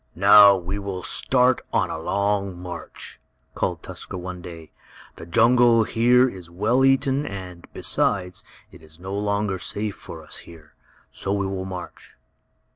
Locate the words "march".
2.57-3.19, 11.65-12.15